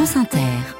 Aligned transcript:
France 0.00 0.16
Inter 0.16 0.79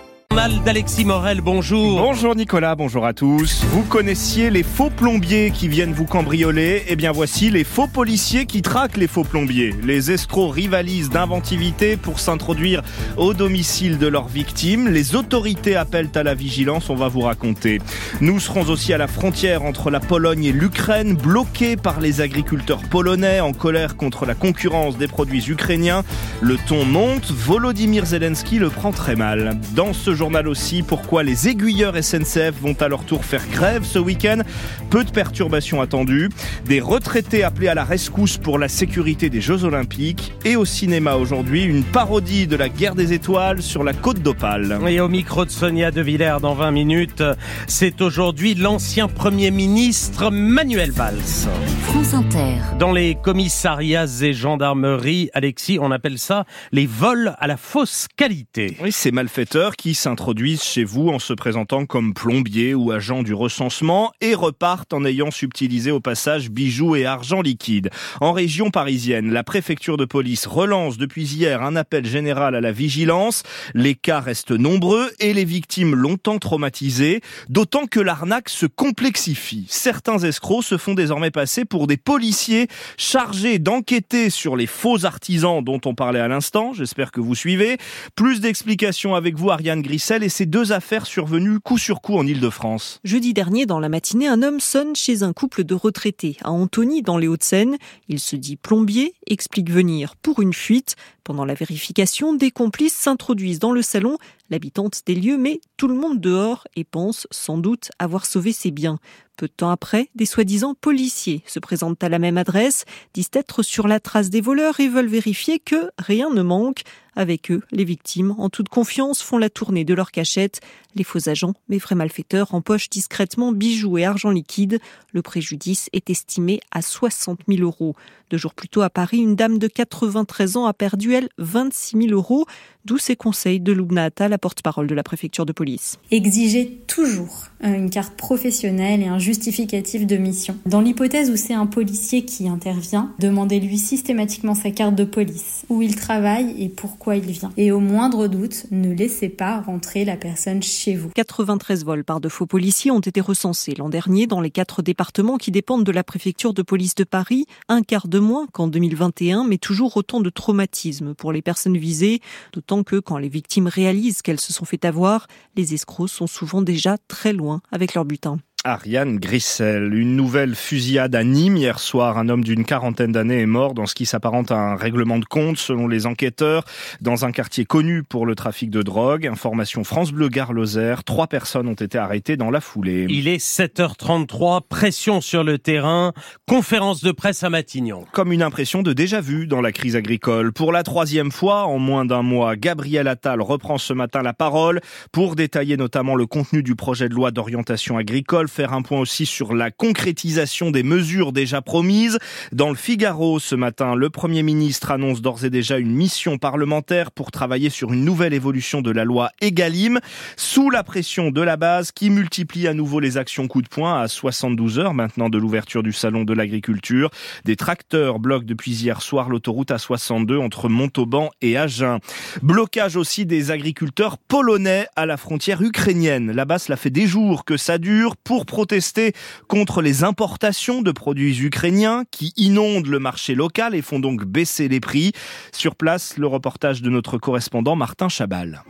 d'Alexis 0.64 1.04
Morel, 1.04 1.40
bonjour. 1.40 2.00
Bonjour 2.00 2.36
Nicolas, 2.36 2.76
bonjour 2.76 3.04
à 3.04 3.12
tous. 3.12 3.64
Vous 3.72 3.82
connaissiez 3.82 4.48
les 4.48 4.62
faux 4.62 4.88
plombiers 4.88 5.50
qui 5.50 5.66
viennent 5.66 5.92
vous 5.92 6.06
cambrioler? 6.06 6.84
Eh 6.88 6.94
bien 6.94 7.10
voici 7.10 7.50
les 7.50 7.64
faux 7.64 7.88
policiers 7.88 8.46
qui 8.46 8.62
traquent 8.62 8.96
les 8.96 9.08
faux 9.08 9.24
plombiers. 9.24 9.74
Les 9.82 10.12
escrocs 10.12 10.54
rivalisent 10.54 11.10
d'inventivité 11.10 11.96
pour 11.96 12.20
s'introduire 12.20 12.82
au 13.16 13.34
domicile 13.34 13.98
de 13.98 14.06
leurs 14.06 14.28
victimes. 14.28 14.88
Les 14.88 15.16
autorités 15.16 15.74
appellent 15.74 16.12
à 16.14 16.22
la 16.22 16.34
vigilance, 16.34 16.90
on 16.90 16.94
va 16.94 17.08
vous 17.08 17.22
raconter. 17.22 17.80
Nous 18.20 18.38
serons 18.38 18.62
aussi 18.68 18.92
à 18.92 18.98
la 18.98 19.08
frontière 19.08 19.64
entre 19.64 19.90
la 19.90 20.00
Pologne 20.00 20.44
et 20.44 20.52
l'Ukraine, 20.52 21.16
bloqués 21.16 21.76
par 21.76 22.00
les 22.00 22.20
agriculteurs 22.20 22.82
polonais 22.88 23.40
en 23.40 23.52
colère 23.52 23.96
contre 23.96 24.26
la 24.26 24.36
concurrence 24.36 24.96
des 24.96 25.08
produits 25.08 25.44
ukrainiens. 25.48 26.04
Le 26.40 26.56
ton 26.56 26.84
monte, 26.84 27.32
Volodymyr 27.32 28.06
Zelensky 28.06 28.60
le 28.60 28.70
prend 28.70 28.92
très 28.92 29.16
mal. 29.16 29.58
Dans 29.74 29.92
ce 29.92 30.14
journal 30.20 30.48
aussi 30.48 30.82
pourquoi 30.82 31.22
les 31.22 31.48
aiguilleurs 31.48 31.94
SNCF 31.96 32.52
vont 32.60 32.76
à 32.78 32.88
leur 32.88 33.04
tour 33.04 33.24
faire 33.24 33.40
grève 33.50 33.84
ce 33.84 33.98
week-end. 33.98 34.42
Peu 34.90 35.02
de 35.02 35.10
perturbations 35.10 35.80
attendues. 35.80 36.28
Des 36.66 36.78
retraités 36.78 37.42
appelés 37.42 37.68
à 37.68 37.74
la 37.74 37.84
rescousse 37.84 38.36
pour 38.36 38.58
la 38.58 38.68
sécurité 38.68 39.30
des 39.30 39.40
Jeux 39.40 39.64
Olympiques. 39.64 40.34
Et 40.44 40.56
au 40.56 40.66
cinéma 40.66 41.14
aujourd'hui, 41.14 41.62
une 41.62 41.84
parodie 41.84 42.46
de 42.46 42.56
la 42.56 42.68
guerre 42.68 42.96
des 42.96 43.14
étoiles 43.14 43.62
sur 43.62 43.82
la 43.82 43.94
côte 43.94 44.20
d'Opale. 44.20 44.78
Et 44.88 45.00
au 45.00 45.08
micro 45.08 45.46
de 45.46 45.50
Sonia 45.50 45.90
De 45.90 46.02
Villers 46.02 46.36
dans 46.42 46.52
20 46.52 46.70
minutes, 46.70 47.22
c'est 47.66 48.02
aujourd'hui 48.02 48.54
l'ancien 48.54 49.08
Premier 49.08 49.50
ministre 49.50 50.30
Manuel 50.30 50.90
Valls. 50.90 51.48
France 51.84 52.12
Inter. 52.12 52.56
Dans 52.78 52.92
les 52.92 53.14
commissariats 53.14 54.04
et 54.20 54.34
gendarmeries, 54.34 55.30
Alexis, 55.32 55.78
on 55.80 55.90
appelle 55.90 56.18
ça 56.18 56.44
les 56.72 56.86
vols 56.86 57.34
à 57.38 57.46
la 57.46 57.56
fausse 57.56 58.06
qualité. 58.16 58.76
Oui, 58.82 58.92
ces 58.92 59.12
malfaiteurs 59.12 59.76
qui 59.76 59.94
s'introduisent 60.10 60.64
chez 60.64 60.82
vous 60.82 61.08
en 61.10 61.20
se 61.20 61.32
présentant 61.32 61.86
comme 61.86 62.14
plombier 62.14 62.74
ou 62.74 62.90
agent 62.90 63.22
du 63.22 63.32
recensement 63.32 64.10
et 64.20 64.34
repartent 64.34 64.92
en 64.92 65.04
ayant 65.04 65.30
subtilisé 65.30 65.92
au 65.92 66.00
passage 66.00 66.50
bijoux 66.50 66.96
et 66.96 67.06
argent 67.06 67.42
liquide. 67.42 67.90
En 68.20 68.32
région 68.32 68.72
parisienne, 68.72 69.30
la 69.30 69.44
préfecture 69.44 69.96
de 69.96 70.04
police 70.04 70.48
relance 70.48 70.98
depuis 70.98 71.32
hier 71.32 71.62
un 71.62 71.76
appel 71.76 72.04
général 72.06 72.56
à 72.56 72.60
la 72.60 72.72
vigilance. 72.72 73.44
Les 73.72 73.94
cas 73.94 74.18
restent 74.18 74.50
nombreux 74.50 75.12
et 75.20 75.32
les 75.32 75.44
victimes 75.44 75.94
longtemps 75.94 76.40
traumatisées, 76.40 77.20
d'autant 77.48 77.86
que 77.86 78.00
l'arnaque 78.00 78.48
se 78.48 78.66
complexifie. 78.66 79.66
Certains 79.68 80.18
escrocs 80.18 80.64
se 80.64 80.76
font 80.76 80.94
désormais 80.94 81.30
passer 81.30 81.64
pour 81.64 81.86
des 81.86 81.98
policiers 81.98 82.66
chargés 82.96 83.60
d'enquêter 83.60 84.28
sur 84.28 84.56
les 84.56 84.66
faux 84.66 85.04
artisans 85.04 85.62
dont 85.62 85.80
on 85.84 85.94
parlait 85.94 86.18
à 86.18 86.26
l'instant. 86.26 86.72
J'espère 86.72 87.12
que 87.12 87.20
vous 87.20 87.36
suivez. 87.36 87.78
Plus 88.16 88.40
d'explications 88.40 89.14
avec 89.14 89.36
vous, 89.36 89.50
Ariane 89.50 89.82
Gris 89.82 89.99
et 90.08 90.28
ces 90.28 90.46
deux 90.46 90.72
affaires 90.72 91.06
survenues 91.06 91.60
coup 91.60 91.78
sur 91.78 92.00
coup 92.00 92.16
en 92.16 92.26
Ile-de-France. 92.26 93.00
Jeudi 93.04 93.34
dernier, 93.34 93.66
dans 93.66 93.78
la 93.78 93.88
matinée, 93.88 94.26
un 94.26 94.42
homme 94.42 94.58
sonne 94.58 94.96
chez 94.96 95.22
un 95.22 95.32
couple 95.32 95.62
de 95.62 95.74
retraités 95.74 96.36
à 96.42 96.50
Antony, 96.50 97.02
dans 97.02 97.18
les 97.18 97.28
Hauts-de-Seine. 97.28 97.76
Il 98.08 98.18
se 98.18 98.34
dit 98.34 98.56
plombier, 98.56 99.14
explique 99.26 99.70
venir 99.70 100.16
pour 100.16 100.40
une 100.40 100.54
fuite. 100.54 100.96
Pendant 101.22 101.44
la 101.44 101.54
vérification, 101.54 102.34
des 102.34 102.50
complices 102.50 102.94
s'introduisent 102.94 103.58
dans 103.58 103.72
le 103.72 103.82
salon, 103.82 104.16
l'habitante 104.50 105.02
des 105.06 105.14
lieux 105.14 105.38
met 105.38 105.60
tout 105.76 105.88
le 105.88 105.94
monde 105.94 106.20
dehors 106.20 106.66
et 106.76 106.84
pense 106.84 107.26
sans 107.30 107.58
doute 107.58 107.90
avoir 107.98 108.26
sauvé 108.26 108.52
ses 108.52 108.70
biens. 108.70 108.98
Peu 109.36 109.46
de 109.46 109.52
temps 109.52 109.70
après, 109.70 110.10
des 110.14 110.26
soi-disant 110.26 110.74
policiers 110.74 111.42
se 111.46 111.58
présentent 111.58 112.04
à 112.04 112.10
la 112.10 112.18
même 112.18 112.36
adresse, 112.36 112.84
disent 113.14 113.30
être 113.32 113.62
sur 113.62 113.88
la 113.88 113.98
trace 113.98 114.28
des 114.28 114.42
voleurs 114.42 114.80
et 114.80 114.88
veulent 114.88 115.06
vérifier 115.06 115.58
que 115.58 115.90
rien 115.98 116.28
ne 116.28 116.42
manque. 116.42 116.82
Avec 117.16 117.50
eux, 117.50 117.62
les 117.72 117.84
victimes, 117.84 118.34
en 118.36 118.50
toute 118.50 118.68
confiance, 118.68 119.22
font 119.22 119.38
la 119.38 119.48
tournée 119.48 119.84
de 119.84 119.94
leur 119.94 120.10
cachette. 120.10 120.60
Les 120.94 121.04
faux 121.04 121.30
agents, 121.30 121.54
mais 121.68 121.78
vrais 121.78 121.94
malfaiteurs, 121.94 122.52
empochent 122.54 122.90
discrètement 122.90 123.52
bijoux 123.52 123.96
et 123.96 124.04
argent 124.04 124.30
liquide. 124.30 124.78
Le 125.12 125.22
préjudice 125.22 125.88
est 125.94 126.10
estimé 126.10 126.60
à 126.70 126.82
60 126.82 127.40
000 127.48 127.62
euros. 127.62 127.96
Deux 128.30 128.36
jours 128.36 128.54
plus 128.54 128.68
tôt 128.68 128.82
à 128.82 128.90
Paris, 128.90 129.18
une 129.18 129.34
dame 129.34 129.58
de 129.58 129.66
93 129.66 130.56
ans 130.56 130.66
a 130.66 130.72
perdu, 130.72 131.14
elle, 131.14 131.28
26 131.38 131.96
000 132.08 132.12
euros. 132.12 132.46
D'où 132.84 132.96
ces 132.96 133.14
conseils 133.14 133.60
de 133.60 133.72
Loubna 133.72 134.08
la 134.20 134.38
porte-parole 134.38 134.86
de 134.86 134.94
la 134.94 135.02
préfecture 135.02 135.44
de 135.44 135.52
police. 135.52 135.98
Exigez 136.10 136.80
toujours 136.86 137.48
euh, 137.62 137.74
une 137.74 137.90
carte 137.90 138.14
professionnelle 138.14 139.02
et 139.02 139.06
un 139.06 139.18
justificatif 139.18 140.06
de 140.06 140.16
mission. 140.16 140.56
Dans 140.64 140.80
l'hypothèse 140.80 141.30
où 141.30 141.36
c'est 141.36 141.52
un 141.52 141.66
policier 141.66 142.24
qui 142.24 142.48
intervient, 142.48 143.12
demandez-lui 143.18 143.76
systématiquement 143.76 144.54
sa 144.54 144.70
carte 144.70 144.94
de 144.94 145.04
police, 145.04 145.64
où 145.68 145.82
il 145.82 145.94
travaille 145.94 146.54
et 146.62 146.68
pourquoi 146.70 147.16
il 147.16 147.30
vient. 147.30 147.50
Et 147.58 147.70
au 147.70 147.80
moindre 147.80 148.28
doute, 148.28 148.64
ne 148.70 148.94
laissez 148.94 149.28
pas 149.28 149.60
rentrer 149.60 150.06
la 150.06 150.16
personne 150.16 150.62
chez 150.62 150.94
vous. 150.94 151.10
93 151.14 151.84
vols 151.84 152.04
par 152.04 152.20
de 152.20 152.30
faux 152.30 152.46
policiers 152.46 152.90
ont 152.90 153.00
été 153.00 153.20
recensés 153.20 153.74
l'an 153.76 153.90
dernier 153.90 154.26
dans 154.26 154.40
les 154.40 154.50
quatre 154.50 154.80
départements 154.80 155.36
qui 155.36 155.50
dépendent 155.50 155.84
de 155.84 155.92
la 155.92 156.04
préfecture 156.04 156.54
de 156.54 156.62
police 156.62 156.94
de 156.94 157.04
Paris, 157.04 157.46
un 157.68 157.82
quart 157.82 158.08
de 158.08 158.19
moins 158.20 158.46
qu'en 158.46 158.68
2021, 158.68 159.44
mais 159.44 159.58
toujours 159.58 159.96
autant 159.96 160.20
de 160.20 160.30
traumatismes 160.30 161.14
pour 161.14 161.32
les 161.32 161.42
personnes 161.42 161.76
visées, 161.76 162.20
d'autant 162.52 162.82
que 162.82 162.96
quand 162.96 163.18
les 163.18 163.28
victimes 163.28 163.66
réalisent 163.66 164.22
qu'elles 164.22 164.40
se 164.40 164.52
sont 164.52 164.64
fait 164.64 164.84
avoir, 164.84 165.26
les 165.56 165.74
escrocs 165.74 166.08
sont 166.08 166.26
souvent 166.26 166.62
déjà 166.62 166.96
très 167.08 167.32
loin 167.32 167.60
avec 167.72 167.94
leur 167.94 168.04
butin. 168.04 168.38
Ariane 168.64 169.18
Grissel. 169.18 169.94
Une 169.94 170.16
nouvelle 170.16 170.54
fusillade 170.54 171.14
à 171.14 171.24
Nîmes 171.24 171.56
hier 171.56 171.78
soir. 171.78 172.18
Un 172.18 172.28
homme 172.28 172.44
d'une 172.44 172.66
quarantaine 172.66 173.10
d'années 173.10 173.40
est 173.40 173.46
mort 173.46 173.72
dans 173.72 173.86
ce 173.86 173.94
qui 173.94 174.04
s'apparente 174.04 174.50
à 174.50 174.58
un 174.58 174.76
règlement 174.76 175.18
de 175.18 175.24
compte 175.24 175.56
selon 175.56 175.88
les 175.88 176.04
enquêteurs 176.04 176.64
dans 177.00 177.24
un 177.24 177.32
quartier 177.32 177.64
connu 177.64 178.02
pour 178.02 178.26
le 178.26 178.34
trafic 178.34 178.68
de 178.68 178.82
drogue. 178.82 179.26
Information 179.26 179.82
France 179.82 180.12
Bleu 180.12 180.28
Gare 180.28 180.52
Lozère. 180.52 181.04
Trois 181.04 181.26
personnes 181.26 181.68
ont 181.68 181.74
été 181.74 181.96
arrêtées 181.96 182.36
dans 182.36 182.50
la 182.50 182.60
foulée. 182.60 183.06
Il 183.08 183.28
est 183.28 183.42
7h33. 183.42 184.60
Pression 184.68 185.22
sur 185.22 185.42
le 185.42 185.56
terrain. 185.56 186.12
Conférence 186.46 187.02
de 187.02 187.12
presse 187.12 187.42
à 187.42 187.48
Matignon. 187.48 188.04
Comme 188.12 188.30
une 188.30 188.42
impression 188.42 188.82
de 188.82 188.92
déjà 188.92 189.22
vu 189.22 189.46
dans 189.46 189.62
la 189.62 189.72
crise 189.72 189.96
agricole. 189.96 190.52
Pour 190.52 190.70
la 190.70 190.82
troisième 190.82 191.32
fois 191.32 191.64
en 191.64 191.78
moins 191.78 192.04
d'un 192.04 192.22
mois, 192.22 192.56
Gabriel 192.56 193.08
Attal 193.08 193.40
reprend 193.40 193.78
ce 193.78 193.94
matin 193.94 194.20
la 194.20 194.34
parole 194.34 194.82
pour 195.12 195.34
détailler 195.34 195.78
notamment 195.78 196.14
le 196.14 196.26
contenu 196.26 196.62
du 196.62 196.76
projet 196.76 197.08
de 197.08 197.14
loi 197.14 197.30
d'orientation 197.30 197.96
agricole 197.96 198.48
faire 198.50 198.72
un 198.72 198.82
point 198.82 199.00
aussi 199.00 199.24
sur 199.24 199.54
la 199.54 199.70
concrétisation 199.70 200.70
des 200.70 200.82
mesures 200.82 201.32
déjà 201.32 201.62
promises. 201.62 202.18
Dans 202.52 202.68
le 202.68 202.76
Figaro 202.76 203.38
ce 203.38 203.54
matin, 203.54 203.94
le 203.94 204.10
Premier 204.10 204.42
ministre 204.42 204.90
annonce 204.90 205.22
d'ores 205.22 205.44
et 205.44 205.50
déjà 205.50 205.78
une 205.78 205.92
mission 205.92 206.36
parlementaire 206.36 207.12
pour 207.12 207.30
travailler 207.30 207.70
sur 207.70 207.92
une 207.92 208.04
nouvelle 208.04 208.34
évolution 208.34 208.82
de 208.82 208.90
la 208.90 209.04
loi 209.04 209.30
Egalim, 209.40 210.00
sous 210.36 210.68
la 210.70 210.82
pression 210.82 211.30
de 211.30 211.40
la 211.40 211.56
base 211.56 211.92
qui 211.92 212.10
multiplie 212.10 212.66
à 212.66 212.74
nouveau 212.74 213.00
les 213.00 213.16
actions 213.16 213.46
coup 213.46 213.62
de 213.62 213.68
poing 213.68 214.00
à 214.00 214.08
72 214.08 214.78
heures 214.78 214.94
maintenant 214.94 215.30
de 215.30 215.38
l'ouverture 215.38 215.82
du 215.82 215.92
salon 215.92 216.24
de 216.24 216.34
l'agriculture. 216.34 217.10
Des 217.44 217.56
tracteurs 217.56 218.18
bloquent 218.18 218.46
depuis 218.46 218.72
hier 218.72 219.00
soir 219.00 219.28
l'autoroute 219.28 219.70
A62 219.70 220.38
entre 220.38 220.68
Montauban 220.68 221.30
et 221.40 221.56
Agen. 221.56 221.98
Blocage 222.42 222.96
aussi 222.96 223.26
des 223.26 223.50
agriculteurs 223.50 224.18
polonais 224.18 224.86
à 224.96 225.06
la 225.06 225.16
frontière 225.16 225.62
ukrainienne. 225.62 226.32
Là-bas, 226.32 226.58
cela 226.58 226.76
fait 226.76 226.90
des 226.90 227.06
jours 227.06 227.44
que 227.44 227.56
ça 227.56 227.78
dure 227.78 228.16
pour 228.16 228.39
pour 228.40 228.46
protester 228.46 229.12
contre 229.48 229.82
les 229.82 230.02
importations 230.02 230.80
de 230.80 230.92
produits 230.92 231.38
ukrainiens 231.44 232.04
qui 232.10 232.32
inondent 232.38 232.86
le 232.86 232.98
marché 232.98 233.34
local 233.34 233.74
et 233.74 233.82
font 233.82 233.98
donc 233.98 234.24
baisser 234.24 234.66
les 234.66 234.80
prix. 234.80 235.12
Sur 235.52 235.76
place, 235.76 236.16
le 236.16 236.26
reportage 236.26 236.80
de 236.80 236.88
notre 236.88 237.18
correspondant 237.18 237.76
Martin 237.76 238.08
Chabal. 238.08 238.62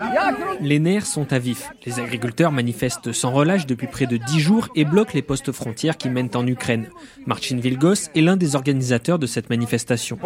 Les 0.60 0.80
nerfs 0.80 1.06
sont 1.06 1.32
à 1.32 1.38
vif. 1.38 1.70
Les 1.86 2.00
agriculteurs 2.00 2.50
manifestent 2.50 3.12
sans 3.12 3.30
relâche 3.30 3.64
depuis 3.66 3.86
près 3.86 4.06
de 4.06 4.16
10 4.16 4.40
jours 4.40 4.68
et 4.74 4.84
bloquent 4.84 5.12
les 5.14 5.22
postes 5.22 5.52
frontières 5.52 5.96
qui 5.96 6.08
mènent 6.08 6.30
en 6.34 6.46
Ukraine. 6.46 6.88
Marcin 7.24 7.56
Vilgos 7.56 8.10
est 8.16 8.20
l'un 8.22 8.36
des 8.36 8.56
organisateurs 8.56 9.20
de 9.20 9.26
cette 9.26 9.50
manifestation. 9.50 10.18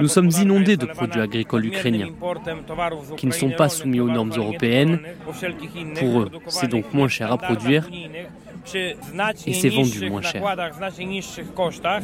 Nous 0.00 0.08
sommes 0.08 0.30
inondés 0.38 0.76
de 0.76 0.84
produits 0.84 1.22
agricoles 1.22 1.64
ukrainiens 1.64 2.10
qui 3.16 3.26
ne 3.26 3.32
sont 3.32 3.50
pas 3.50 3.70
soumis 3.70 4.00
aux 4.00 4.10
normes 4.10 4.34
européennes. 4.36 5.00
Pour 5.98 6.20
eux, 6.20 6.30
c'est 6.48 6.68
donc 6.68 6.92
moins 6.92 7.08
cher 7.08 7.32
à 7.32 7.38
produire 7.38 7.88
nich 8.18 8.47
et 9.46 9.52
c'est 9.52 9.68
vendu 9.68 10.10
moins 10.10 10.22
cher. 10.22 10.42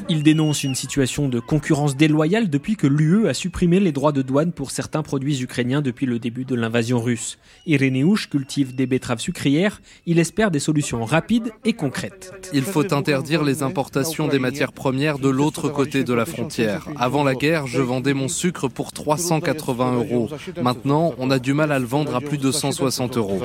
Il 0.08 0.22
dénonce 0.22 0.64
une 0.64 0.74
situation 0.74 1.28
de 1.28 1.40
concurrence 1.40 1.96
déloyale 1.96 2.50
depuis 2.50 2.76
que 2.76 2.86
l'UE 2.86 3.28
a 3.28 3.34
supprimé 3.34 3.80
les 3.80 3.92
droits 3.92 4.12
de 4.12 4.22
douane 4.22 4.52
pour 4.52 4.70
certains 4.70 5.02
produits 5.02 5.42
ukrainiens 5.42 5.82
depuis 5.82 6.06
le 6.06 6.18
début 6.18 6.44
de 6.44 6.54
l'invasion 6.54 7.00
russe. 7.00 7.38
Irénéouche 7.66 8.28
cultive 8.28 8.74
des 8.74 8.86
betteraves 8.86 9.20
sucrières. 9.20 9.80
Il 10.06 10.18
espère 10.18 10.50
des 10.50 10.60
solutions 10.60 11.04
rapides 11.04 11.52
et 11.64 11.72
concrètes. 11.72 12.32
Il 12.52 12.62
faut 12.62 12.92
interdire 12.92 13.42
les 13.42 13.62
importations 13.62 14.28
des 14.28 14.38
matières 14.38 14.72
premières 14.72 15.18
de 15.18 15.28
l'autre 15.28 15.68
côté 15.68 16.04
de 16.04 16.14
la 16.14 16.26
frontière. 16.26 16.88
Avant 16.98 17.24
la 17.24 17.34
guerre, 17.34 17.66
je 17.66 17.80
vendais 17.80 18.14
mon 18.14 18.28
sucre 18.28 18.68
pour 18.68 18.92
380 18.92 19.94
euros. 19.94 20.28
Maintenant, 20.62 21.14
on 21.18 21.30
a 21.30 21.38
du 21.38 21.52
mal 21.52 21.72
à 21.72 21.78
le 21.78 21.86
vendre 21.86 22.14
à 22.14 22.20
plus 22.20 22.38
de 22.38 22.50
160 22.50 23.16
euros. 23.16 23.40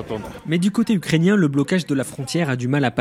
Mais 0.45 0.57
du 0.57 0.71
côté 0.71 0.93
ukrainien, 0.93 1.35
le 1.35 1.47
blocage 1.47 1.85
de 1.85 1.95
la 1.95 2.03
frontière 2.03 2.49
a 2.49 2.55
du 2.55 2.67
mal 2.67 2.85
à 2.85 2.91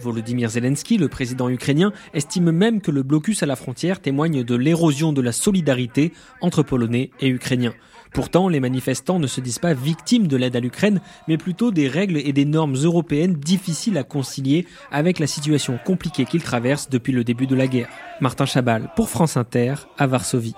Volodymyr 0.00 0.48
Zelensky, 0.48 0.96
le 0.96 1.08
président 1.08 1.48
ukrainien, 1.48 1.92
estime 2.14 2.50
même 2.52 2.80
que 2.80 2.90
le 2.90 3.02
blocus 3.02 3.42
à 3.42 3.46
la 3.46 3.56
frontière 3.56 4.00
témoigne 4.00 4.44
de 4.44 4.54
l'érosion 4.54 5.12
de 5.12 5.20
la 5.20 5.32
solidarité 5.32 6.12
entre 6.40 6.62
Polonais 6.62 7.10
et 7.20 7.28
Ukrainiens. 7.28 7.74
Pourtant, 8.14 8.48
les 8.48 8.60
manifestants 8.60 9.18
ne 9.18 9.26
se 9.26 9.40
disent 9.40 9.58
pas 9.58 9.74
victimes 9.74 10.26
de 10.26 10.36
l'aide 10.36 10.56
à 10.56 10.60
l'Ukraine, 10.60 11.00
mais 11.28 11.36
plutôt 11.36 11.70
des 11.70 11.88
règles 11.88 12.18
et 12.18 12.32
des 12.32 12.44
normes 12.44 12.76
européennes 12.76 13.34
difficiles 13.34 13.98
à 13.98 14.04
concilier 14.04 14.66
avec 14.90 15.18
la 15.18 15.26
situation 15.26 15.78
compliquée 15.84 16.24
qu'ils 16.24 16.42
traversent 16.42 16.90
depuis 16.90 17.12
le 17.12 17.24
début 17.24 17.46
de 17.46 17.54
la 17.54 17.66
guerre. 17.66 17.88
Martin 18.20 18.46
Chabal 18.46 18.90
pour 18.96 19.08
France 19.08 19.36
Inter 19.36 19.74
à 19.98 20.06
Varsovie. 20.06 20.54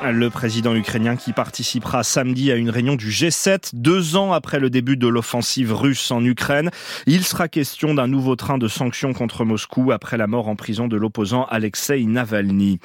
Le 0.00 0.30
président 0.30 0.76
ukrainien 0.76 1.16
qui 1.16 1.32
participera 1.32 2.04
samedi 2.04 2.52
à 2.52 2.54
une 2.54 2.70
réunion 2.70 2.94
du 2.94 3.10
G7, 3.10 3.70
deux 3.74 4.14
ans 4.14 4.32
après 4.32 4.60
le 4.60 4.70
début 4.70 4.96
de 4.96 5.08
l'offensive 5.08 5.74
russe 5.74 6.12
en 6.12 6.24
Ukraine. 6.24 6.70
Il 7.06 7.24
sera 7.24 7.48
question 7.48 7.94
d'un 7.94 8.06
nouveau 8.06 8.36
train 8.36 8.58
de 8.58 8.68
sanctions 8.68 9.12
contre 9.12 9.44
Moscou 9.44 9.90
après 9.90 10.16
la 10.16 10.28
mort 10.28 10.46
en 10.46 10.54
prison 10.54 10.86
de 10.86 10.96
l'opposant 10.96 11.46
Alexei 11.46 12.04
Navalny. 12.04 12.78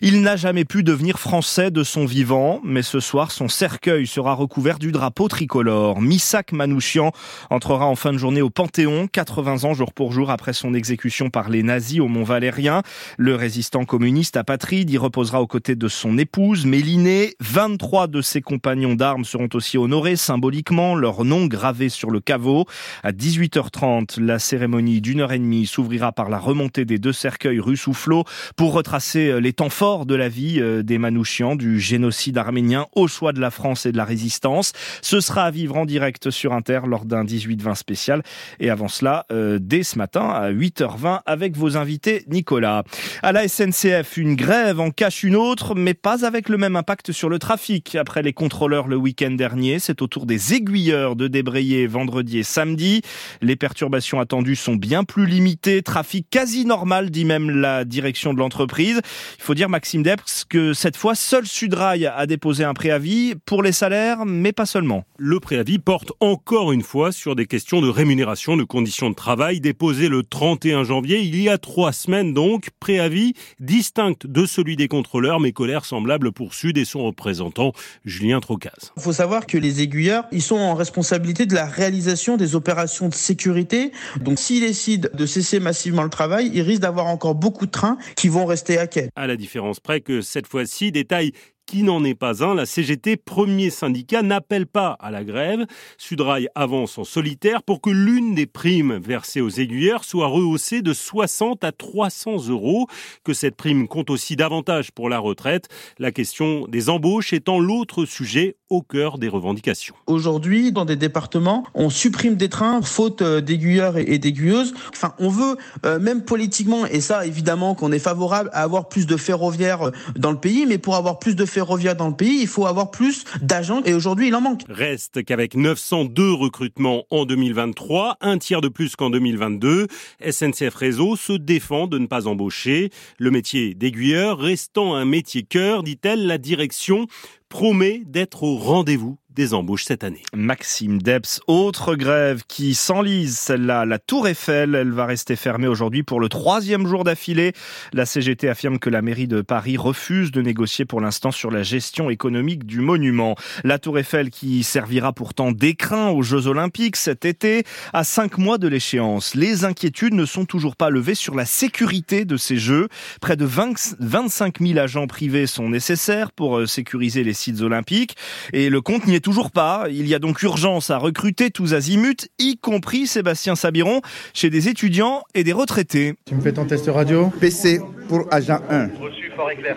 Il 0.00 0.22
n'a 0.22 0.36
jamais 0.36 0.64
pu 0.64 0.84
devenir 0.84 1.18
français 1.18 1.72
de 1.72 1.82
son 1.82 2.04
vivant, 2.04 2.60
mais 2.62 2.82
ce 2.82 3.00
soir, 3.00 3.32
son 3.32 3.48
cercueil 3.48 4.06
sera 4.06 4.34
recouvert 4.34 4.78
du 4.78 4.92
drapeau 4.92 5.26
tricolore. 5.26 6.00
Misak 6.00 6.52
Manouchian 6.52 7.10
entrera 7.50 7.86
en 7.86 7.96
fin 7.96 8.12
de 8.12 8.18
journée 8.18 8.40
au 8.40 8.48
Panthéon, 8.48 9.08
80 9.08 9.64
ans 9.64 9.74
jour 9.74 9.92
pour 9.92 10.12
jour 10.12 10.30
après 10.30 10.52
son 10.52 10.72
exécution 10.72 11.30
par 11.30 11.48
les 11.48 11.64
nazis 11.64 11.98
au 11.98 12.06
Mont 12.06 12.22
Valérien. 12.22 12.82
Le 13.16 13.34
résistant 13.34 13.84
communiste 13.84 14.36
apatride 14.36 14.88
y 14.88 14.98
reposera 14.98 15.42
aux 15.42 15.48
côtés 15.48 15.74
de 15.74 15.88
son 15.88 16.16
épouse 16.16 16.64
Méliné. 16.64 17.34
23 17.40 18.06
de 18.06 18.22
ses 18.22 18.40
compagnons 18.40 18.94
d'armes 18.94 19.24
seront 19.24 19.48
aussi 19.54 19.78
honorés 19.78 20.14
symboliquement, 20.14 20.94
leur 20.94 21.24
nom 21.24 21.46
gravé 21.46 21.88
sur 21.88 22.12
le 22.12 22.20
caveau. 22.20 22.66
À 23.02 23.10
18h30, 23.10 24.20
la 24.20 24.38
cérémonie 24.38 25.00
d'une 25.00 25.22
heure 25.22 25.32
et 25.32 25.40
demie 25.40 25.66
s'ouvrira 25.66 26.12
par 26.12 26.28
la 26.28 26.38
remontée 26.38 26.84
des 26.84 26.98
deux 26.98 27.12
cercueils 27.12 27.58
russes 27.58 27.88
ou 27.88 27.94
flots 27.94 28.24
pour 28.54 28.74
retracer 28.74 29.30
euh, 29.30 29.40
les 29.40 29.52
temps 29.52 29.70
forts 29.70 29.87
de 29.88 30.14
la 30.14 30.28
vie 30.28 30.60
euh, 30.60 30.82
des 30.82 30.98
Manouchians, 30.98 31.56
du 31.56 31.80
génocide 31.80 32.36
arménien 32.36 32.86
au 32.94 33.08
choix 33.08 33.32
de 33.32 33.40
la 33.40 33.50
France 33.50 33.86
et 33.86 33.92
de 33.92 33.96
la 33.96 34.04
résistance. 34.04 34.72
Ce 35.00 35.20
sera 35.20 35.44
à 35.44 35.50
vivre 35.50 35.76
en 35.76 35.86
direct 35.86 36.30
sur 36.30 36.52
Inter 36.52 36.80
lors 36.86 37.06
d'un 37.06 37.24
18-20 37.24 37.74
spécial. 37.74 38.22
Et 38.60 38.68
avant 38.68 38.88
cela, 38.88 39.24
euh, 39.32 39.58
dès 39.60 39.82
ce 39.82 39.96
matin 39.96 40.28
à 40.28 40.50
8h20 40.50 41.20
avec 41.24 41.56
vos 41.56 41.76
invités 41.76 42.24
Nicolas. 42.28 42.84
À 43.22 43.32
la 43.32 43.48
SNCF, 43.48 44.16
une 44.18 44.36
grève 44.36 44.78
en 44.78 44.90
cache 44.90 45.22
une 45.22 45.36
autre, 45.36 45.74
mais 45.74 45.94
pas 45.94 46.26
avec 46.26 46.50
le 46.50 46.58
même 46.58 46.76
impact 46.76 47.12
sur 47.12 47.30
le 47.30 47.38
trafic. 47.38 47.94
Après 47.94 48.22
les 48.22 48.34
contrôleurs 48.34 48.88
le 48.88 48.96
week-end 48.96 49.30
dernier, 49.30 49.78
c'est 49.78 50.02
au 50.02 50.06
tour 50.06 50.26
des 50.26 50.52
aiguilleurs 50.54 51.16
de 51.16 51.28
débrayer 51.28 51.86
vendredi 51.86 52.38
et 52.38 52.42
samedi. 52.42 53.00
Les 53.40 53.56
perturbations 53.56 54.20
attendues 54.20 54.56
sont 54.56 54.76
bien 54.76 55.04
plus 55.04 55.26
limitées. 55.26 55.82
Trafic 55.82 56.28
quasi 56.28 56.66
normal, 56.66 57.10
dit 57.10 57.24
même 57.24 57.48
la 57.50 57.84
direction 57.84 58.34
de 58.34 58.38
l'entreprise. 58.38 59.00
Il 59.38 59.42
faut 59.42 59.54
dire, 59.54 59.68
Maxime 59.78 60.02
Depps, 60.02 60.44
que 60.48 60.72
cette 60.72 60.96
fois, 60.96 61.14
seul 61.14 61.46
Sudrail 61.46 62.04
a 62.04 62.26
déposé 62.26 62.64
un 62.64 62.74
préavis 62.74 63.36
pour 63.46 63.62
les 63.62 63.70
salaires, 63.70 64.26
mais 64.26 64.50
pas 64.50 64.66
seulement. 64.66 65.04
Le 65.18 65.38
préavis 65.38 65.78
porte 65.78 66.10
encore 66.18 66.72
une 66.72 66.82
fois 66.82 67.12
sur 67.12 67.36
des 67.36 67.46
questions 67.46 67.80
de 67.80 67.88
rémunération, 67.88 68.56
de 68.56 68.64
conditions 68.64 69.08
de 69.08 69.14
travail, 69.14 69.60
déposé 69.60 70.08
le 70.08 70.24
31 70.24 70.82
janvier, 70.82 71.20
il 71.20 71.40
y 71.40 71.48
a 71.48 71.58
trois 71.58 71.92
semaines 71.92 72.34
donc. 72.34 72.70
Préavis 72.80 73.34
distinct 73.60 74.26
de 74.26 74.46
celui 74.46 74.74
des 74.74 74.88
contrôleurs, 74.88 75.38
mais 75.38 75.52
colère 75.52 75.84
semblable 75.84 76.32
pour 76.32 76.54
Sud 76.54 76.76
et 76.76 76.84
son 76.84 77.04
représentant 77.04 77.72
Julien 78.04 78.40
Trocaz. 78.40 78.92
Il 78.96 79.02
faut 79.04 79.12
savoir 79.12 79.46
que 79.46 79.58
les 79.58 79.80
aiguilleurs, 79.80 80.24
ils 80.32 80.42
sont 80.42 80.56
en 80.56 80.74
responsabilité 80.74 81.46
de 81.46 81.54
la 81.54 81.66
réalisation 81.66 82.36
des 82.36 82.56
opérations 82.56 83.08
de 83.08 83.14
sécurité. 83.14 83.92
Donc 84.20 84.40
s'ils 84.40 84.62
décident 84.62 85.08
de 85.14 85.24
cesser 85.24 85.60
massivement 85.60 86.02
le 86.02 86.10
travail, 86.10 86.50
ils 86.52 86.62
risquent 86.62 86.82
d'avoir 86.82 87.06
encore 87.06 87.36
beaucoup 87.36 87.66
de 87.66 87.70
trains 87.70 87.96
qui 88.16 88.28
vont 88.28 88.44
rester 88.44 88.76
à 88.76 88.88
quai. 88.88 89.10
À 89.14 89.28
la 89.28 89.36
différence 89.36 89.67
près 89.74 90.00
que 90.00 90.20
cette 90.20 90.46
fois-ci, 90.46 90.92
détail 90.92 91.32
qui 91.68 91.82
n'en 91.82 92.02
est 92.02 92.14
pas 92.14 92.42
un. 92.42 92.54
La 92.54 92.64
CGT, 92.64 93.18
premier 93.18 93.68
syndicat, 93.68 94.22
n'appelle 94.22 94.66
pas 94.66 94.96
à 95.00 95.10
la 95.10 95.22
grève. 95.22 95.66
Sudrail 95.98 96.48
avance 96.54 96.96
en 96.96 97.04
solitaire 97.04 97.62
pour 97.62 97.82
que 97.82 97.90
l'une 97.90 98.34
des 98.34 98.46
primes 98.46 98.96
versées 98.96 99.42
aux 99.42 99.50
aiguilleurs 99.50 100.04
soit 100.04 100.28
rehaussée 100.28 100.80
de 100.80 100.94
60 100.94 101.62
à 101.64 101.72
300 101.72 102.48
euros, 102.48 102.86
que 103.22 103.34
cette 103.34 103.54
prime 103.54 103.86
compte 103.86 104.08
aussi 104.08 104.34
davantage 104.34 104.92
pour 104.92 105.10
la 105.10 105.18
retraite. 105.18 105.68
La 105.98 106.10
question 106.10 106.66
des 106.68 106.88
embauches 106.88 107.34
étant 107.34 107.60
l'autre 107.60 108.06
sujet 108.06 108.56
au 108.70 108.82
cœur 108.82 109.18
des 109.18 109.28
revendications. 109.28 109.94
Aujourd'hui, 110.06 110.72
dans 110.72 110.84
des 110.84 110.96
départements, 110.96 111.64
on 111.74 111.90
supprime 111.90 112.36
des 112.36 112.48
trains 112.48 112.82
faute 112.82 113.22
euh, 113.22 113.40
d'aiguilleurs 113.40 113.98
et 113.98 114.18
d'aiguilleuses. 114.18 114.74
Enfin, 114.92 115.14
on 115.18 115.28
veut, 115.28 115.56
euh, 115.84 115.98
même 115.98 116.24
politiquement, 116.24 116.86
et 116.86 117.00
ça 117.00 117.26
évidemment 117.26 117.74
qu'on 117.74 117.92
est 117.92 117.98
favorable 117.98 118.50
à 118.52 118.62
avoir 118.62 118.88
plus 118.88 119.06
de 119.06 119.16
ferroviaires 119.16 119.88
euh, 119.88 119.92
dans 120.16 120.30
le 120.30 120.38
pays, 120.38 120.66
mais 120.66 120.78
pour 120.78 120.96
avoir 120.96 121.18
plus 121.18 121.36
de 121.36 121.44
ferroviaires, 121.44 121.58
ferroviaire 121.58 121.96
dans 121.96 122.08
le 122.08 122.14
pays, 122.14 122.38
il 122.40 122.46
faut 122.46 122.66
avoir 122.66 122.92
plus 122.92 123.24
d'agents 123.42 123.82
et 123.84 123.92
aujourd'hui 123.92 124.28
il 124.28 124.34
en 124.36 124.40
manque. 124.40 124.62
Reste 124.68 125.24
qu'avec 125.24 125.56
902 125.56 126.32
recrutements 126.32 127.02
en 127.10 127.24
2023, 127.24 128.16
un 128.20 128.38
tiers 128.38 128.60
de 128.60 128.68
plus 128.68 128.94
qu'en 128.94 129.10
2022, 129.10 129.88
SNCF 130.30 130.74
Réseau 130.74 131.16
se 131.16 131.32
défend 131.32 131.88
de 131.88 131.98
ne 131.98 132.06
pas 132.06 132.28
embaucher. 132.28 132.90
Le 133.18 133.32
métier 133.32 133.74
d'aiguilleur 133.74 134.38
restant 134.38 134.94
un 134.94 135.04
métier 135.04 135.42
cœur, 135.42 135.82
dit-elle, 135.82 136.28
la 136.28 136.38
direction 136.38 137.06
promet 137.48 138.02
d'être 138.06 138.42
au 138.42 138.56
rendez-vous 138.56 139.18
des 139.38 139.54
embauches 139.54 139.84
cette 139.84 140.02
année. 140.02 140.24
Maxime 140.34 141.00
Debs, 141.00 141.38
autre 141.46 141.94
grève 141.94 142.42
qui 142.48 142.74
s'enlise, 142.74 143.38
celle-là, 143.38 143.84
la 143.84 144.00
Tour 144.00 144.26
Eiffel, 144.26 144.74
elle 144.74 144.90
va 144.90 145.06
rester 145.06 145.36
fermée 145.36 145.68
aujourd'hui 145.68 146.02
pour 146.02 146.18
le 146.18 146.28
troisième 146.28 146.88
jour 146.88 147.04
d'affilée. 147.04 147.52
La 147.92 148.04
CGT 148.04 148.48
affirme 148.48 148.80
que 148.80 148.90
la 148.90 149.00
mairie 149.00 149.28
de 149.28 149.40
Paris 149.40 149.76
refuse 149.76 150.32
de 150.32 150.42
négocier 150.42 150.86
pour 150.86 151.00
l'instant 151.00 151.30
sur 151.30 151.52
la 151.52 151.62
gestion 151.62 152.10
économique 152.10 152.66
du 152.66 152.80
monument. 152.80 153.36
La 153.62 153.78
Tour 153.78 154.00
Eiffel 154.00 154.30
qui 154.30 154.64
servira 154.64 155.12
pourtant 155.12 155.52
d'écrin 155.52 156.08
aux 156.08 156.22
Jeux 156.22 156.48
Olympiques 156.48 156.96
cet 156.96 157.24
été, 157.24 157.62
à 157.92 158.02
cinq 158.02 158.38
mois 158.38 158.58
de 158.58 158.66
l'échéance. 158.66 159.36
Les 159.36 159.64
inquiétudes 159.64 160.14
ne 160.14 160.26
sont 160.26 160.46
toujours 160.46 160.74
pas 160.74 160.90
levées 160.90 161.14
sur 161.14 161.36
la 161.36 161.44
sécurité 161.44 162.24
de 162.24 162.36
ces 162.36 162.56
Jeux. 162.56 162.88
Près 163.20 163.36
de 163.36 163.44
20, 163.44 163.94
25 164.00 164.58
000 164.60 164.80
agents 164.80 165.06
privés 165.06 165.46
sont 165.46 165.68
nécessaires 165.68 166.32
pour 166.32 166.58
euh, 166.58 166.66
sécuriser 166.66 167.22
les 167.22 167.34
sites 167.34 167.60
olympiques 167.60 168.16
et 168.52 168.68
le 168.68 168.80
compte 168.80 169.06
n'y 169.06 169.14
est 169.14 169.27
toujours 169.28 169.50
pas. 169.50 169.88
Il 169.90 170.08
y 170.08 170.14
a 170.14 170.18
donc 170.18 170.42
urgence 170.42 170.88
à 170.88 170.96
recruter 170.96 171.50
tous 171.50 171.74
azimuts, 171.74 172.30
y 172.38 172.56
compris 172.56 173.06
Sébastien 173.06 173.56
Sabiron, 173.56 174.00
chez 174.32 174.48
des 174.48 174.70
étudiants 174.70 175.22
et 175.34 175.44
des 175.44 175.52
retraités. 175.52 176.14
Tu 176.24 176.34
me 176.34 176.40
fais 176.40 176.52
ton 176.54 176.64
test 176.64 176.88
radio? 176.88 177.30
PC 177.38 177.78
pour 178.08 178.26
agent 178.30 178.60
1. 178.70 178.88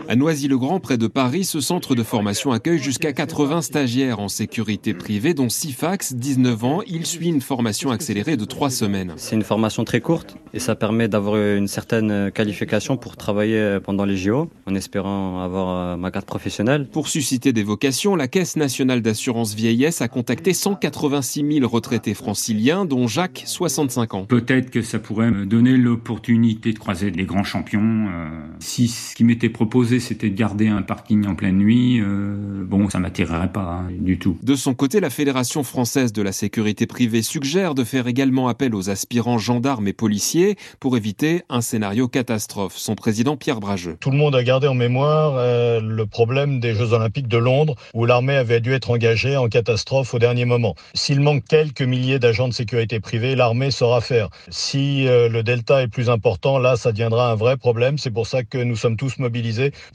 À 0.07 0.15
Noisy-le-Grand, 0.15 0.79
près 0.79 0.97
de 0.97 1.07
Paris, 1.07 1.43
ce 1.43 1.59
centre 1.59 1.93
de 1.93 2.03
formation 2.03 2.51
accueille 2.51 2.79
jusqu'à 2.79 3.13
80 3.13 3.61
stagiaires 3.61 4.19
en 4.19 4.27
sécurité 4.27 4.93
privée, 4.93 5.33
dont 5.33 5.49
Sifax, 5.49 6.13
19 6.13 6.63
ans. 6.63 6.81
Il 6.87 7.05
suit 7.05 7.27
une 7.27 7.41
formation 7.41 7.91
accélérée 7.91 8.37
de 8.37 8.45
3 8.45 8.69
semaines. 8.69 9.13
C'est 9.17 9.35
une 9.35 9.43
formation 9.43 9.83
très 9.83 10.01
courte 10.01 10.35
et 10.53 10.59
ça 10.59 10.75
permet 10.75 11.07
d'avoir 11.07 11.37
une 11.37 11.67
certaine 11.67 12.31
qualification 12.31 12.97
pour 12.97 13.17
travailler 13.17 13.77
pendant 13.83 14.05
les 14.05 14.17
JO, 14.17 14.49
en 14.65 14.75
espérant 14.75 15.41
avoir 15.41 15.97
ma 15.97 16.11
carte 16.11 16.25
professionnelle. 16.25 16.87
Pour 16.91 17.07
susciter 17.07 17.53
des 17.53 17.63
vocations, 17.63 18.15
la 18.15 18.27
Caisse 18.27 18.55
nationale 18.55 19.01
d'assurance 19.01 19.53
vieillesse 19.53 20.01
a 20.01 20.07
contacté 20.07 20.53
186 20.53 21.59
000 21.59 21.67
retraités 21.67 22.13
franciliens, 22.13 22.85
dont 22.85 23.07
Jacques, 23.07 23.43
65 23.45 24.13
ans. 24.13 24.25
Peut-être 24.25 24.71
que 24.71 24.81
ça 24.81 24.99
pourrait 24.99 25.31
me 25.31 25.45
donner 25.45 25.77
l'opportunité 25.77 26.73
de 26.73 26.79
croiser 26.79 27.11
des 27.11 27.25
grands 27.25 27.43
champions. 27.43 28.07
Euh, 28.09 28.29
si 28.59 28.87
ce 28.87 29.15
qui 29.15 29.23
m'était 29.23 29.50
proposé, 29.51 29.99
c'était 29.99 30.29
de 30.29 30.35
garder 30.35 30.67
un 30.67 30.81
parking 30.81 31.27
en 31.27 31.35
pleine 31.35 31.57
nuit, 31.57 31.99
euh, 32.01 32.63
bon, 32.65 32.89
ça 32.89 32.99
m'attirerait 32.99 33.51
pas 33.51 33.61
hein, 33.61 33.87
du 33.91 34.17
tout. 34.17 34.37
De 34.41 34.55
son 34.55 34.73
côté, 34.73 34.99
la 34.99 35.09
Fédération 35.09 35.63
française 35.63 36.13
de 36.13 36.21
la 36.21 36.31
sécurité 36.31 36.87
privée 36.87 37.21
suggère 37.21 37.75
de 37.75 37.83
faire 37.83 38.07
également 38.07 38.47
appel 38.47 38.73
aux 38.73 38.89
aspirants 38.89 39.37
gendarmes 39.37 39.87
et 39.87 39.93
policiers 39.93 40.55
pour 40.79 40.97
éviter 40.97 41.43
un 41.49 41.61
scénario 41.61 42.07
catastrophe. 42.07 42.77
Son 42.77 42.95
président 42.95 43.37
Pierre 43.37 43.59
Brageux. 43.59 43.97
Tout 43.99 44.11
le 44.11 44.17
monde 44.17 44.35
a 44.35 44.43
gardé 44.43 44.67
en 44.67 44.73
mémoire 44.73 45.33
euh, 45.35 45.81
le 45.81 46.05
problème 46.05 46.59
des 46.59 46.73
Jeux 46.73 46.93
Olympiques 46.93 47.27
de 47.27 47.37
Londres, 47.37 47.75
où 47.93 48.05
l'armée 48.05 48.35
avait 48.35 48.61
dû 48.61 48.73
être 48.73 48.91
engagée 48.91 49.37
en 49.37 49.49
catastrophe 49.49 50.13
au 50.13 50.19
dernier 50.19 50.45
moment. 50.45 50.75
S'il 50.93 51.19
manque 51.19 51.43
quelques 51.47 51.81
milliers 51.81 52.19
d'agents 52.19 52.47
de 52.47 52.53
sécurité 52.53 52.99
privée, 52.99 53.35
l'armée 53.35 53.71
saura 53.71 54.01
faire. 54.01 54.29
Si 54.49 55.07
euh, 55.07 55.29
le 55.29 55.43
delta 55.43 55.81
est 55.81 55.87
plus 55.87 56.09
important, 56.09 56.57
là, 56.57 56.75
ça 56.75 56.91
deviendra 56.91 57.31
un 57.31 57.35
vrai 57.35 57.57
problème. 57.57 57.97
C'est 57.97 58.11
pour 58.11 58.27
ça 58.27 58.43
que 58.43 58.57
nous 58.57 58.75
sommes 58.75 58.97
tous 58.97 59.19
mobilisés 59.19 59.40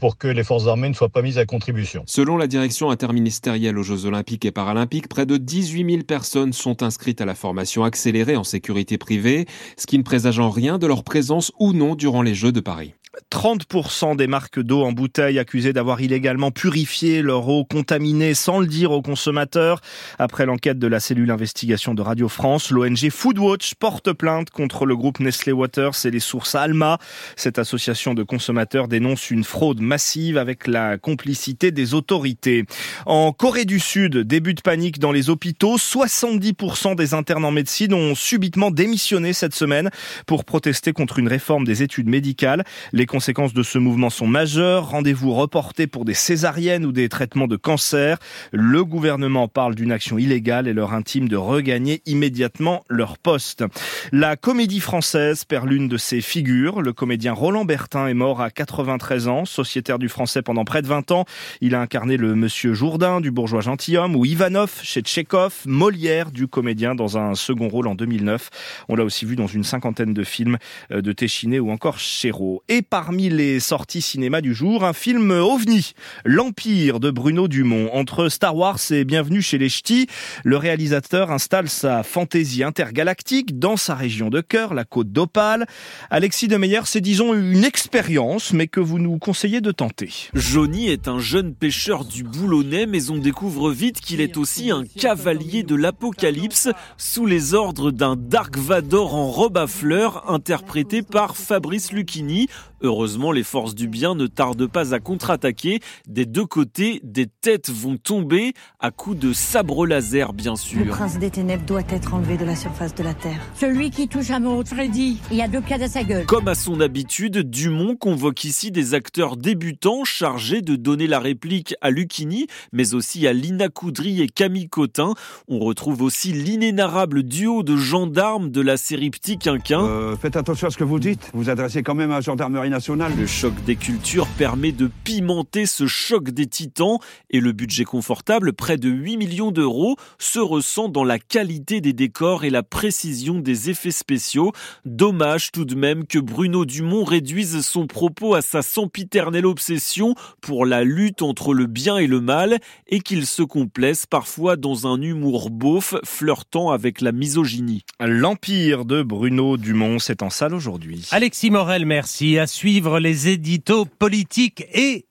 pour 0.01 0.19
que 0.19 0.29
les 0.29 0.45
forces 0.45 0.67
armées 0.67 0.89
ne 0.89 0.95
soient 0.95 1.09
pas 1.09 1.23
mises 1.23 1.39
à 1.39 1.47
contribution. 1.47 2.03
Selon 2.07 2.37
la 2.37 2.47
direction 2.47 2.91
interministérielle 2.91 3.79
aux 3.79 3.83
Jeux 3.83 4.07
Olympiques 4.07 4.45
et 4.45 4.51
Paralympiques, 4.51 5.09
près 5.09 5.27
de 5.27 5.37
18 5.37 5.91
000 5.91 6.03
personnes 6.03 6.53
sont 6.53 6.83
inscrites 6.83 7.21
à 7.21 7.25
la 7.25 7.35
formation 7.35 7.85
accélérée 7.85 8.37
en 8.37 8.45
sécurité 8.45 8.99
privée, 8.99 9.47
ce 9.77 9.87
qui 9.87 9.99
ne 9.99 10.03
présage 10.03 10.39
en 10.39 10.51
rien 10.51 10.79
de 10.79 10.87
leur 10.87 11.05
présence 11.05 11.53
ou 11.59 11.73
non 11.73 11.95
durant 11.95 12.23
les 12.23 12.35
Jeux 12.35 12.53
de 12.53 12.61
Paris. 12.61 12.95
30% 13.31 14.17
des 14.17 14.27
marques 14.27 14.61
d'eau 14.61 14.83
en 14.83 14.93
bouteille 14.93 15.39
accusées 15.39 15.73
d'avoir 15.73 16.01
illégalement 16.01 16.51
purifié 16.51 17.23
leur 17.23 17.49
eau 17.49 17.65
contaminée 17.65 18.35
sans 18.35 18.61
le 18.61 18.67
dire 18.67 18.93
aux 18.93 19.03
consommateurs. 19.03 19.81
Après 20.19 20.47
l'enquête 20.47 20.79
de 20.79 20.87
la 20.87 21.01
cellule 21.01 21.31
investigation 21.31 21.95
de 21.95 22.03
Radio 22.03 22.29
France, 22.29 22.71
l'ONG 22.71 23.11
Foodwatch 23.11 23.75
porte 23.75 24.13
plainte 24.13 24.51
contre 24.51 24.87
le 24.87 24.97
groupe 24.97 25.21
Nestlé 25.21 25.53
Waters 25.53 25.95
et 26.05 26.11
les 26.11 26.21
sources 26.21 26.55
Alma. 26.55 26.99
Cette 27.37 27.59
association 27.59 28.15
de 28.15 28.23
consommateurs 28.23 28.89
dénonce 28.89 29.31
une 29.31 29.45
fraude 29.45 29.81
massive 29.81 30.39
avec 30.39 30.67
la 30.67 30.99
complicité 30.99 31.71
des 31.71 31.95
autorités. 31.95 32.65
En 33.07 33.33
Corée 33.33 33.65
du 33.65 33.81
Sud, 33.81 34.19
début 34.19 34.55
de 34.55 34.61
panique 34.61 34.99
dans 34.99 35.13
les 35.13 35.31
hôpitaux. 35.31 35.77
70% 35.77 36.95
des 36.97 37.15
internes 37.15 37.45
en 37.45 37.51
médecine 37.51 37.95
ont 37.95 38.15
subitement 38.15 38.71
démissionné 38.71 39.33
cette 39.33 39.55
semaine 39.55 39.91
pour 40.27 40.45
protester 40.45 40.93
contre 40.93 41.19
une 41.19 41.29
réforme 41.29 41.65
des 41.65 41.83
études 41.83 42.09
médicales. 42.09 42.65
Les 42.93 43.06
conséquences 43.07 43.55
de 43.55 43.63
ce 43.63 43.79
mouvement 43.79 44.11
sont 44.11 44.27
majeures. 44.27 44.91
Rendez-vous 44.91 45.35
reportés 45.35 45.87
pour 45.87 46.05
des 46.05 46.15
césariennes 46.15 46.85
ou 46.85 46.93
des 46.93 47.09
traitements 47.09 47.47
de 47.47 47.57
cancer. 47.57 48.19
Le 48.53 48.85
gouvernement 48.85 49.49
parle 49.49 49.75
d'une 49.75 49.93
action 49.93 50.19
illégale 50.19 50.69
et 50.69 50.73
leur 50.73 50.93
intime 50.93 51.29
de 51.29 51.37
regagner 51.37 52.03
immédiatement 52.07 52.85
leur 52.89 53.19
poste. 53.19 53.65
La 54.13 54.37
comédie 54.37 54.81
française 54.81 55.45
perd 55.45 55.69
l'une 55.69 55.89
de 55.89 55.97
ses 55.97 56.21
figures. 56.21 56.83
Le 56.83 56.93
comédien 56.93 57.33
Roland 57.33 57.65
Bertin 57.65 58.07
est 58.09 58.15
mort 58.15 58.41
à 58.41 58.51
93 58.51 59.29
ans, 59.29 59.45
sociétaire 59.45 59.99
du 59.99 60.09
français 60.09 60.43
pendant 60.43 60.65
près 60.65 60.83
de 60.83 60.87
20 60.87 61.11
ans. 61.11 61.25
Il 61.61 61.75
a 61.75 61.81
incarné 61.81 62.17
le 62.17 62.35
monsieur 62.35 62.75
Jourdain 62.75 63.21
du 63.21 63.31
bourgeois 63.31 63.61
gentilhomme 63.61 64.17
ou 64.17 64.25
Ivanov 64.25 64.81
chez 64.83 65.01
Tchekhov, 65.01 65.55
Molière 65.67 66.31
du 66.31 66.47
comédien 66.49 66.95
dans 66.95 67.19
un 67.19 67.35
second 67.35 67.69
rôle 67.69 67.87
en 67.89 67.95
2009. 67.95 68.51
On 68.89 68.97
l'a 68.97 69.05
aussi 69.05 69.25
vu 69.25 69.37
dans 69.37 69.47
une 69.47 69.65
cinquantaine 69.65 70.15
de 70.15 70.25
films 70.25 70.59
euh, 70.91 71.03
de 71.03 71.13
Téchiné 71.13 71.61
ou 71.61 71.71
encore 71.71 71.99
Chéreau. 71.99 72.63
Parmi 72.97 73.29
les 73.29 73.61
sorties 73.61 74.01
cinéma 74.01 74.41
du 74.41 74.55
jour, 74.55 74.83
un 74.83 74.95
film 74.95 75.31
ovni, 75.31 75.93
L'Empire 76.25 76.99
de 76.99 77.11
Bruno 77.11 77.47
Dumont. 77.47 77.91
Entre 77.93 78.31
Star 78.31 78.57
Wars 78.57 78.79
et 78.91 79.05
Bienvenue 79.05 79.43
chez 79.43 79.59
les 79.59 79.69
Ch'tis, 79.69 80.07
le 80.45 80.57
réalisateur 80.57 81.31
installe 81.31 81.69
sa 81.69 82.03
fantaisie 82.03 82.65
intergalactique 82.65 83.59
dans 83.59 83.77
sa 83.77 83.95
région 83.95 84.31
de 84.31 84.41
cœur, 84.41 84.73
la 84.73 84.85
côte 84.85 85.13
d'Opale. 85.13 85.67
Alexis 86.09 86.49
de 86.49 86.57
Meyer, 86.57 86.81
c'est 86.87 87.03
disons 87.03 87.35
une 87.35 87.65
expérience, 87.65 88.55
mais 88.55 88.67
que 88.67 88.81
vous 88.81 88.99
nous 88.99 89.19
conseillez 89.19 89.61
de 89.61 89.73
tenter. 89.73 90.31
Johnny 90.33 90.89
est 90.89 91.07
un 91.07 91.19
jeune 91.19 91.55
pêcheur 91.55 92.07
du 92.07 92.25
Boulonnais, 92.25 92.87
mais 92.87 93.11
on 93.11 93.19
découvre 93.19 93.73
vite 93.73 94.01
qu'il 94.01 94.23
est 94.23 94.39
aussi 94.39 94.71
un 94.71 94.85
cavalier 94.87 95.65
de 95.65 95.75
l'apocalypse, 95.75 96.71
sous 96.97 97.27
les 97.27 97.53
ordres 97.53 97.91
d'un 97.91 98.17
Dark 98.17 98.57
Vador 98.57 99.15
en 99.15 99.31
robe 99.31 99.59
à 99.59 99.67
fleurs, 99.67 100.31
interprété 100.31 101.03
par 101.03 101.37
Fabrice 101.37 101.93
Lucchini, 101.93 102.49
Heureusement, 102.83 103.33
les 103.33 103.43
forces 103.43 103.75
du 103.75 103.89
bien 103.89 104.15
ne 104.15 104.27
tardent 104.27 104.67
pas 104.67 104.95
à 104.95 105.01
contre-attaquer. 105.01 105.81
Des 106.07 106.27
deux 106.27 106.45
côtés, 106.45 107.01
des 107.03 107.27
têtes 107.27 107.71
vont 107.71 107.97
tomber 107.97 108.53
à 108.81 108.91
coups 108.91 109.19
de 109.19 109.33
sabre 109.33 109.87
laser, 109.87 110.33
bien 110.35 110.57
sûr. 110.57 110.85
Le 110.85 110.91
prince 110.91 111.19
des 111.19 111.31
ténèbres 111.31 111.65
doit 111.65 111.83
être 111.89 112.13
enlevé 112.13 112.37
de 112.37 112.45
la 112.45 112.55
surface 112.55 112.95
de 112.95 113.03
la 113.03 113.15
Terre. 113.15 113.41
Celui 113.55 113.91
qui 113.91 114.09
touche 114.09 114.31
à 114.31 114.39
mon 114.39 114.63
Freddy, 114.65 115.19
il 115.31 115.37
y 115.39 115.43
a 115.43 115.49
deux 115.49 115.63
cas 115.63 115.81
à 115.81 115.89
sa 115.89 116.05
gueule. 116.05 116.27
Comme 116.27 116.49
à 116.49 116.55
son 116.55 116.81
habitude, 116.81 117.49
Dumont 117.49 117.97
convoque 117.97 118.45
ici 118.45 118.71
des 118.71 118.93
acteurs 118.93 119.37
débutants 119.37 120.05
chargés 120.05 120.61
de 120.61 120.77
donner 120.77 121.07
la 121.07 121.19
réplique 121.19 121.75
à 121.81 121.91
Lucchini, 121.91 122.47
mais 122.73 122.95
aussi 122.95 123.27
à 123.27 123.33
Lina 123.33 123.69
Coudry 123.69 124.21
et 124.21 124.29
Camille 124.29 124.69
Cotin. 124.69 125.15
On 125.49 125.61
retrouve 125.61 126.03
aussi 126.03 126.33
l'inénarrable 126.33 127.23
duo 127.23 127.63
de 127.63 127.77
gendarmes 127.77 128.51
de 128.51 128.61
la 128.61 128.77
série 128.77 129.11
Petit 129.11 129.39
Quinquin. 129.39 129.83
Euh, 129.83 130.17
faites 130.17 130.37
attention 130.37 130.69
à 130.69 130.71
ce 130.71 130.77
que 130.77 130.85
vous 130.85 130.99
dites. 130.99 131.31
Vous 131.33 131.49
adressez 131.49 131.83
quand 131.83 131.95
même 131.95 132.11
à 132.11 132.17
la 132.17 132.21
gendarmerie 132.21 132.66
nationale. 132.69 133.13
Le 133.17 133.27
choc 133.27 133.55
des 133.65 133.77
cultures 133.77 134.27
permet 134.27 134.73
de 134.73 134.91
pimenter 135.05 135.67
ce 135.67 135.87
choc 135.87 136.31
des 136.31 136.47
titans 136.47 136.99
et 137.31 137.41
le 137.41 137.53
budget 137.53 137.85
confortable, 137.85 138.53
près 138.53 138.77
de 138.77 138.89
8 138.89 139.17
millions 139.17 139.51
d'euros, 139.51 139.97
se 140.19 140.39
ressent 140.39 140.89
dans 140.89 141.05
la 141.05 141.19
qualité 141.19 141.81
des 141.81 141.93
décors 141.93 142.45
et 142.45 142.51
la 142.51 142.63
précision 142.63 143.39
des 143.39 143.71
effets 143.71 143.91
spéciaux. 143.91 144.53
Dommage 144.85 145.53
tout 145.53 145.65
de 145.65 145.75
même 145.75 146.07
que 146.07 146.19
Bruno 146.19 146.65
Dumont 146.65 147.05
réduise 147.05 147.61
son 147.61 147.87
propos 147.87 148.35
à 148.35 148.43
sa 148.43 148.63
sempiternelle 148.63 149.47
obsession 149.47 150.15
pour 150.41 150.67
la 150.67 150.85
lutte 150.85 151.23
entre 151.23 151.55
le 151.55 151.67
bien 151.67 151.99
et 151.99 152.07
le 152.07 152.21
mal 152.21 152.59
et 152.87 153.01
qu'il 153.01 153.27
se 153.27 153.43
complaise 153.43 154.07
parfois 154.07 154.57
dans 154.57 154.87
un 154.87 155.01
humour 155.01 155.51
beauf 155.51 155.95
flirtant 156.05 156.71
avec 156.71 157.01
la 157.01 157.13
misogynie. 157.13 157.85
L'Empire 158.01 158.85
de 158.85 159.03
Bruno 159.03 159.57
Dumont, 159.57 159.99
c'est 159.99 160.23
en 160.23 160.31
salle 160.31 160.55
aujourd'hui. 160.55 161.09
Alexis 161.11 161.51
Morel, 161.51 161.87
merci. 161.87 162.39
À 162.39 162.47
suivre 162.57 162.99
les 163.01 163.29
éditos 163.29 163.85
politiques 163.85 164.65
et 164.73 165.06